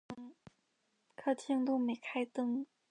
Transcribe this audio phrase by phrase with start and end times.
[1.15, 2.65] 客厅都没开灯